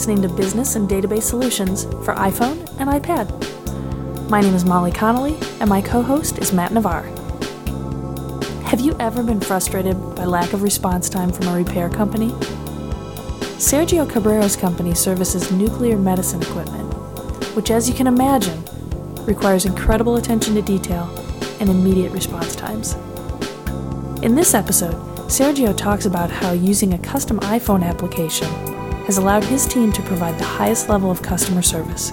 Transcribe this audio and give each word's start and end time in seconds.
listening 0.00 0.22
to 0.22 0.34
Business 0.34 0.76
and 0.76 0.88
Database 0.88 1.24
Solutions 1.24 1.84
for 1.84 2.14
iPhone 2.14 2.56
and 2.80 2.88
iPad. 2.88 3.28
My 4.30 4.40
name 4.40 4.54
is 4.54 4.64
Molly 4.64 4.90
Connolly, 4.90 5.38
and 5.60 5.68
my 5.68 5.82
co 5.82 6.00
host 6.00 6.38
is 6.38 6.54
Matt 6.54 6.72
Navarre. 6.72 7.04
Have 8.64 8.80
you 8.80 8.96
ever 8.98 9.22
been 9.22 9.42
frustrated 9.42 9.98
by 10.14 10.24
lack 10.24 10.54
of 10.54 10.62
response 10.62 11.10
time 11.10 11.30
from 11.30 11.48
a 11.48 11.54
repair 11.54 11.90
company? 11.90 12.30
Sergio 13.60 14.08
Cabrero's 14.08 14.56
company 14.56 14.94
services 14.94 15.52
nuclear 15.52 15.98
medicine 15.98 16.40
equipment, 16.40 16.94
which, 17.54 17.70
as 17.70 17.86
you 17.86 17.94
can 17.94 18.06
imagine, 18.06 18.64
requires 19.26 19.66
incredible 19.66 20.16
attention 20.16 20.54
to 20.54 20.62
detail 20.62 21.10
and 21.60 21.68
immediate 21.68 22.12
response 22.12 22.56
times. 22.56 22.94
In 24.22 24.34
this 24.34 24.54
episode, 24.54 24.94
Sergio 25.28 25.76
talks 25.76 26.06
about 26.06 26.30
how 26.30 26.52
using 26.52 26.94
a 26.94 26.98
custom 26.98 27.38
iPhone 27.40 27.84
application 27.84 28.48
has 29.06 29.18
allowed 29.18 29.44
his 29.44 29.66
team 29.66 29.92
to 29.92 30.02
provide 30.02 30.38
the 30.38 30.44
highest 30.44 30.88
level 30.88 31.10
of 31.10 31.22
customer 31.22 31.62
service. 31.62 32.12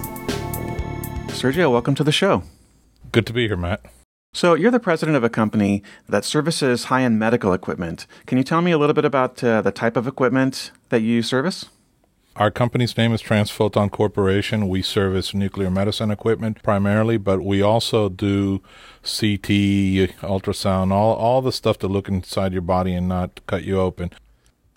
Sergio, 1.27 1.71
welcome 1.71 1.95
to 1.95 2.03
the 2.03 2.11
show. 2.11 2.43
Good 3.11 3.25
to 3.27 3.33
be 3.33 3.47
here, 3.47 3.57
Matt. 3.57 3.85
So, 4.33 4.53
you're 4.53 4.71
the 4.71 4.79
president 4.79 5.17
of 5.17 5.23
a 5.23 5.29
company 5.29 5.81
that 6.07 6.25
services 6.25 6.85
high 6.85 7.03
end 7.03 7.17
medical 7.17 7.53
equipment. 7.53 8.05
Can 8.25 8.37
you 8.37 8.43
tell 8.43 8.61
me 8.61 8.71
a 8.71 8.77
little 8.77 8.93
bit 8.93 9.05
about 9.05 9.43
uh, 9.43 9.61
the 9.61 9.71
type 9.71 9.97
of 9.97 10.07
equipment 10.07 10.71
that 10.89 11.01
you 11.01 11.21
service? 11.21 11.65
Our 12.35 12.51
company's 12.51 12.95
name 12.95 13.13
is 13.13 13.23
Transphoton 13.23 13.89
Corporation. 13.89 14.69
We 14.69 14.83
service 14.83 15.33
nuclear 15.33 15.71
medicine 15.71 16.11
equipment 16.11 16.61
primarily, 16.61 17.17
but 17.17 17.41
we 17.41 17.63
also 17.63 18.09
do 18.09 18.59
CT, 19.01 20.13
ultrasound, 20.21 20.91
all, 20.91 21.15
all 21.15 21.41
the 21.41 21.51
stuff 21.51 21.79
to 21.79 21.87
look 21.87 22.07
inside 22.07 22.53
your 22.53 22.61
body 22.61 22.93
and 22.93 23.07
not 23.07 23.39
cut 23.47 23.63
you 23.63 23.79
open. 23.79 24.11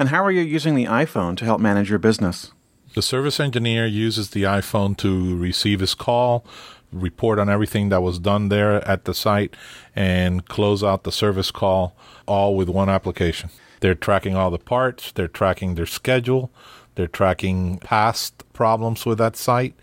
And 0.01 0.09
how 0.09 0.25
are 0.25 0.31
you 0.31 0.41
using 0.41 0.77
the 0.77 0.87
iPhone 0.87 1.37
to 1.37 1.45
help 1.45 1.61
manage 1.61 1.91
your 1.91 1.99
business? 1.99 2.53
The 2.95 3.03
service 3.03 3.39
engineer 3.39 3.85
uses 3.85 4.31
the 4.31 4.45
iPhone 4.45 4.97
to 4.97 5.37
receive 5.37 5.81
his 5.81 5.95
call, 5.95 6.43
report 6.91 7.39
on 7.39 7.51
everything 7.51 7.91
that 7.91 8.01
was 8.01 8.19
done 8.19 8.49
there 8.49 8.77
at 8.89 9.05
the 9.05 9.13
site, 9.13 9.55
and 9.95 10.47
close 10.47 10.83
out 10.83 11.05
the 11.05 11.13
service 11.13 11.51
call 11.51 11.95
all 12.25 12.57
with 12.57 12.71
one 12.71 12.89
application. 12.89 13.51
They're 13.81 13.95
tracking 13.95 14.35
all 14.35 14.51
the 14.51 14.59
parts, 14.59 15.13
they're 15.13 15.29
tracking 15.29 15.75
their 15.75 15.85
schedule, 15.85 16.51
they're 16.95 17.07
tracking 17.07 17.77
past 17.81 18.51
problems 18.55 19.05
with 19.05 19.19
that 19.19 19.37
site. 19.37 19.75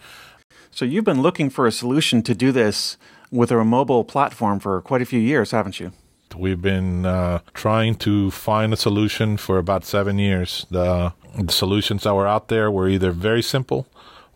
So, 0.71 0.83
you've 0.83 1.05
been 1.05 1.21
looking 1.21 1.51
for 1.51 1.67
a 1.67 1.71
solution 1.71 2.23
to 2.23 2.33
do 2.33 2.51
this 2.51 2.97
with 3.29 3.51
a 3.51 3.63
mobile 3.63 4.03
platform 4.03 4.59
for 4.59 4.81
quite 4.81 5.03
a 5.03 5.05
few 5.05 5.19
years, 5.19 5.51
haven't 5.51 5.79
you? 5.79 5.91
We've 6.35 6.61
been 6.61 7.05
uh, 7.05 7.39
trying 7.53 7.95
to 7.95 8.31
find 8.31 8.73
a 8.73 8.77
solution 8.77 9.37
for 9.37 9.57
about 9.57 9.85
seven 9.85 10.19
years. 10.19 10.65
The, 10.69 11.13
the 11.39 11.51
solutions 11.51 12.03
that 12.03 12.13
were 12.13 12.27
out 12.27 12.47
there 12.47 12.69
were 12.69 12.87
either 12.89 13.11
very 13.11 13.41
simple 13.41 13.87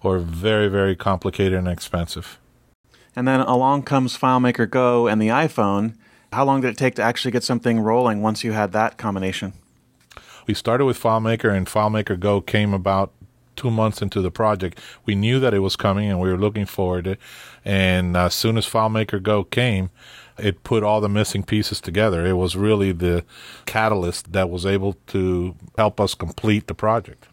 or 0.04 0.20
very, 0.20 0.68
very 0.68 0.96
complicated 0.96 1.54
and 1.54 1.68
expensive. 1.68 2.40
And 3.16 3.28
then 3.28 3.42
along 3.42 3.84
comes 3.84 4.18
FileMaker 4.18 4.70
Go 4.70 5.08
and 5.08 5.22
the 5.22 5.28
iPhone. 5.28 5.96
How 6.32 6.46
long 6.46 6.62
did 6.62 6.70
it 6.70 6.78
take 6.78 6.96
to 6.96 7.02
actually 7.02 7.32
get 7.32 7.44
something 7.44 7.80
rolling 7.80 8.22
once 8.22 8.44
you 8.44 8.54
had 8.54 8.72
that 8.72 8.98
combination? 8.98 9.54
We 10.48 10.54
started 10.54 10.86
with 10.86 11.00
FileMaker, 11.00 11.56
and 11.56 11.68
FileMaker 11.68 12.20
Go 12.20 12.42
came 12.42 12.74
about 12.74 13.12
two 13.62 13.70
months 13.72 14.02
into 14.02 14.22
the 14.22 14.32
project. 14.32 14.80
We 15.06 15.14
knew 15.14 15.40
that 15.40 15.54
it 15.54 15.60
was 15.60 15.76
coming, 15.76 16.10
and 16.10 16.20
we 16.20 16.30
were 16.30 16.38
looking 16.38 16.66
forward 16.66 17.04
to 17.04 17.12
it. 17.12 17.20
And 17.64 18.18
as 18.18 18.34
soon 18.34 18.58
as 18.58 18.66
FileMaker 18.66 19.22
Go 19.22 19.44
came, 19.44 19.92
it 20.40 20.64
put 20.64 20.82
all 20.82 21.00
the 21.00 21.10
missing 21.10 21.44
pieces 21.44 21.80
together. 21.80 22.26
It 22.26 22.34
was 22.34 22.56
really 22.56 22.92
the 22.92 23.24
catalyst 23.68 24.32
that 24.32 24.50
was 24.50 24.66
able 24.66 24.94
to 25.08 25.56
help 25.78 26.02
us 26.02 26.16
complete 26.16 26.66
the 26.66 26.74
project. 26.74 27.28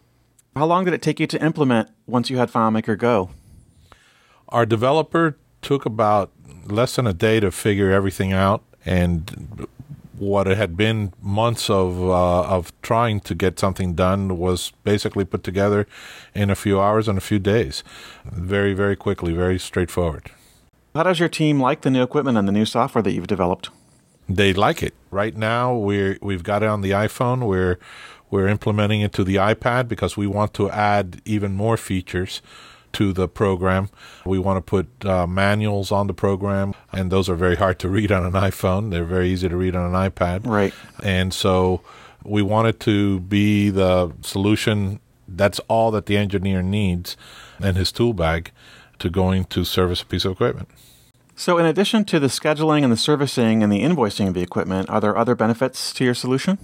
How 0.55 0.65
long 0.65 0.85
did 0.85 0.93
it 0.93 1.01
take 1.01 1.19
you 1.19 1.25
to 1.27 1.43
implement 1.43 1.89
once 2.05 2.29
you 2.29 2.37
had 2.37 2.51
FileMaker 2.51 2.97
Go? 2.97 3.31
Our 4.49 4.65
developer 4.67 5.35
took 5.61 5.85
about 5.85 6.31
less 6.65 6.95
than 6.95 7.07
a 7.07 7.13
day 7.13 7.39
to 7.39 7.49
figure 7.49 7.91
everything 7.91 8.33
out, 8.33 8.63
and 8.85 9.67
what 10.19 10.47
it 10.47 10.57
had 10.57 10.75
been 10.75 11.13
months 11.21 11.69
of 11.69 12.01
uh, 12.01 12.43
of 12.43 12.73
trying 12.81 13.19
to 13.21 13.33
get 13.33 13.59
something 13.59 13.93
done 13.95 14.37
was 14.37 14.71
basically 14.83 15.25
put 15.25 15.43
together 15.43 15.87
in 16.35 16.49
a 16.49 16.55
few 16.55 16.79
hours 16.79 17.07
and 17.07 17.17
a 17.17 17.21
few 17.21 17.39
days, 17.39 17.83
very 18.25 18.73
very 18.73 18.95
quickly, 18.95 19.33
very 19.33 19.57
straightforward. 19.57 20.31
How 20.93 21.03
does 21.03 21.19
your 21.19 21.29
team 21.29 21.61
like 21.61 21.81
the 21.81 21.89
new 21.89 22.03
equipment 22.03 22.37
and 22.37 22.47
the 22.47 22.51
new 22.51 22.65
software 22.65 23.01
that 23.01 23.13
you've 23.13 23.27
developed? 23.27 23.69
They 24.27 24.53
like 24.53 24.83
it. 24.83 24.93
Right 25.09 25.35
now, 25.35 25.75
we're 25.75 26.17
we've 26.21 26.43
got 26.43 26.63
it 26.63 26.69
on 26.69 26.81
the 26.81 26.91
iPhone. 26.91 27.47
We're 27.47 27.79
we're 28.29 28.47
implementing 28.47 29.01
it 29.01 29.13
to 29.13 29.23
the 29.23 29.35
iPad 29.35 29.87
because 29.87 30.17
we 30.17 30.27
want 30.27 30.53
to 30.55 30.69
add 30.69 31.21
even 31.25 31.53
more 31.53 31.77
features 31.77 32.41
to 32.93 33.13
the 33.13 33.27
program. 33.27 33.89
We 34.25 34.39
want 34.39 34.57
to 34.57 34.61
put 34.61 35.05
uh, 35.05 35.27
manuals 35.27 35.91
on 35.91 36.07
the 36.07 36.13
program, 36.13 36.73
and 36.91 37.11
those 37.11 37.29
are 37.29 37.35
very 37.35 37.55
hard 37.55 37.79
to 37.79 37.89
read 37.89 38.11
on 38.11 38.25
an 38.25 38.33
iPhone. 38.33 38.91
They're 38.91 39.05
very 39.05 39.29
easy 39.29 39.49
to 39.49 39.55
read 39.55 39.75
on 39.75 39.93
an 39.93 40.11
iPad. 40.11 40.45
Right. 40.45 40.73
And 41.03 41.33
so 41.33 41.81
we 42.23 42.41
wanted 42.41 42.79
to 42.81 43.19
be 43.21 43.69
the 43.69 44.13
solution 44.21 44.99
that's 45.27 45.59
all 45.67 45.91
that 45.91 46.07
the 46.07 46.17
engineer 46.17 46.61
needs 46.61 47.15
in 47.61 47.75
his 47.75 47.91
tool 47.91 48.13
bag 48.13 48.51
to 48.99 49.09
going 49.09 49.45
to 49.45 49.63
service 49.63 50.01
a 50.01 50.05
piece 50.05 50.25
of 50.25 50.33
equipment. 50.33 50.69
So, 51.35 51.57
in 51.57 51.65
addition 51.65 52.03
to 52.05 52.19
the 52.19 52.27
scheduling 52.27 52.83
and 52.83 52.91
the 52.91 52.97
servicing 52.97 53.63
and 53.63 53.71
the 53.71 53.81
invoicing 53.81 54.27
of 54.27 54.33
the 54.33 54.41
equipment, 54.41 54.89
are 54.89 54.99
there 54.99 55.17
other 55.17 55.35
benefits 55.35 55.93
to 55.93 56.03
your 56.03 56.13
solution? 56.13 56.57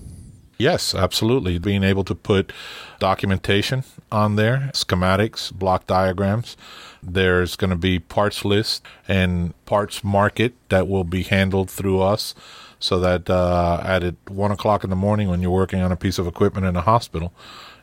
Yes, 0.58 0.96
absolutely. 0.96 1.60
Being 1.60 1.84
able 1.84 2.06
to 2.06 2.16
put 2.16 2.54
documentation 3.00 3.84
on 4.12 4.38
there, 4.38 4.72
schematics, 4.74 5.52
block 5.52 5.86
diagrams. 5.86 6.56
There's 7.04 7.56
going 7.56 7.72
to 7.72 7.76
be 7.76 8.00
parts 8.00 8.46
list 8.46 8.84
and 9.08 9.54
parts 9.66 10.04
market 10.04 10.54
that 10.70 10.88
will 10.88 11.04
be 11.04 11.24
handled 11.24 11.70
through 11.70 12.02
us 12.02 12.34
so 12.80 13.00
that 13.00 13.30
uh, 13.30 13.82
at 13.84 14.16
one 14.30 14.52
o'clock 14.52 14.84
in 14.84 14.90
the 14.90 14.96
morning 14.96 15.28
when 15.28 15.42
you're 15.42 15.52
working 15.52 15.82
on 15.82 15.92
a 15.92 15.98
piece 15.98 16.18
of 16.18 16.28
equipment 16.28 16.66
in 16.66 16.76
a 16.76 16.82
hospital, 16.82 17.34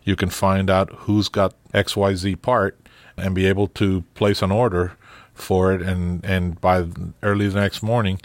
you 0.05 0.17
can 0.17 0.31
find 0.31 0.71
out 0.71 0.91
who's 1.01 1.29
got 1.29 1.55
XYZ 1.75 2.41
part 2.41 2.79
and 3.17 3.35
be 3.35 3.47
able 3.47 3.69
to 3.69 4.03
place 4.15 4.41
an 4.43 4.51
order 4.51 4.93
for 5.35 5.73
it 5.73 5.83
and, 5.83 6.25
and 6.25 6.61
by 6.61 6.87
early 7.23 7.49
the 7.49 7.61
next 7.61 7.83
morning 7.83 8.21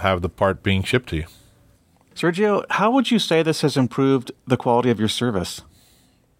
have 0.00 0.22
the 0.22 0.28
part 0.28 0.62
being 0.62 0.82
shipped 0.82 1.08
to 1.08 1.16
you. 1.16 1.24
Sergio, 2.18 2.64
how 2.70 2.90
would 2.90 3.12
you 3.12 3.20
say 3.20 3.44
this 3.44 3.60
has 3.60 3.76
improved 3.76 4.32
the 4.44 4.56
quality 4.56 4.90
of 4.90 4.98
your 4.98 5.08
service? 5.08 5.60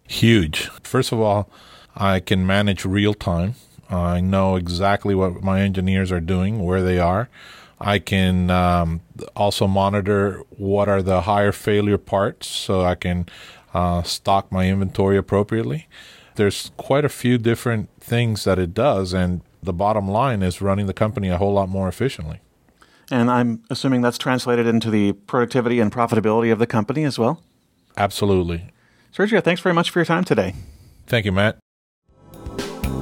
Huge. 0.09 0.67
First 0.83 1.13
of 1.13 1.21
all, 1.21 1.49
I 1.95 2.19
can 2.19 2.45
manage 2.45 2.83
real 2.83 3.13
time. 3.13 3.55
I 3.89 4.19
know 4.19 4.57
exactly 4.57 5.15
what 5.15 5.41
my 5.41 5.61
engineers 5.61 6.11
are 6.11 6.19
doing, 6.19 6.65
where 6.65 6.83
they 6.83 6.99
are. 6.99 7.29
I 7.79 7.99
can 7.99 8.49
um, 8.49 8.99
also 9.37 9.67
monitor 9.67 10.43
what 10.49 10.89
are 10.89 11.01
the 11.01 11.21
higher 11.21 11.53
failure 11.53 11.97
parts 11.97 12.49
so 12.49 12.81
I 12.81 12.95
can 12.95 13.27
uh, 13.73 14.03
stock 14.03 14.51
my 14.51 14.67
inventory 14.67 15.15
appropriately. 15.15 15.87
There's 16.35 16.71
quite 16.75 17.05
a 17.05 17.09
few 17.09 17.37
different 17.37 17.87
things 18.01 18.43
that 18.43 18.59
it 18.59 18.73
does, 18.73 19.13
and 19.13 19.39
the 19.63 19.71
bottom 19.71 20.09
line 20.09 20.43
is 20.43 20.61
running 20.61 20.87
the 20.87 20.93
company 20.93 21.29
a 21.29 21.37
whole 21.37 21.53
lot 21.53 21.69
more 21.69 21.87
efficiently. 21.87 22.41
And 23.11 23.29
I'm 23.29 23.63
assuming 23.69 24.01
that's 24.01 24.17
translated 24.17 24.67
into 24.67 24.91
the 24.91 25.13
productivity 25.13 25.79
and 25.79 25.91
profitability 25.91 26.51
of 26.51 26.59
the 26.59 26.67
company 26.67 27.03
as 27.03 27.17
well? 27.17 27.43
Absolutely. 27.97 28.71
Sergio, 29.13 29.43
thanks 29.43 29.61
very 29.61 29.73
much 29.73 29.89
for 29.89 29.99
your 29.99 30.05
time 30.05 30.23
today. 30.23 30.53
Thank 31.07 31.25
you, 31.25 31.31
Matt. 31.31 31.57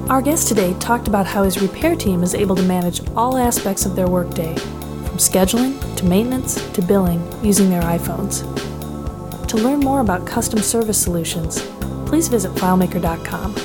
Our 0.09 0.21
guest 0.21 0.47
today 0.47 0.73
talked 0.79 1.09
about 1.09 1.25
how 1.25 1.43
his 1.43 1.61
repair 1.61 1.93
team 1.93 2.23
is 2.23 2.33
able 2.33 2.55
to 2.55 2.63
manage 2.63 3.01
all 3.09 3.37
aspects 3.37 3.85
of 3.85 3.97
their 3.97 4.07
workday, 4.07 4.55
from 4.55 5.17
scheduling 5.17 5.95
to 5.97 6.05
maintenance 6.05 6.55
to 6.71 6.81
billing, 6.81 7.21
using 7.43 7.69
their 7.69 7.81
iPhones. 7.81 8.45
To 9.47 9.57
learn 9.57 9.81
more 9.81 9.99
about 9.99 10.25
custom 10.25 10.59
service 10.59 11.01
solutions, 11.01 11.61
please 12.05 12.29
visit 12.29 12.51
FileMaker.com. 12.53 13.55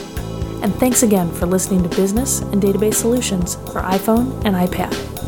And 0.64 0.74
thanks 0.74 1.04
again 1.04 1.30
for 1.32 1.46
listening 1.46 1.88
to 1.88 1.96
Business 1.96 2.40
and 2.40 2.60
Database 2.60 2.94
Solutions 2.94 3.54
for 3.54 3.80
iPhone 3.80 4.44
and 4.44 4.56
iPad. 4.56 5.21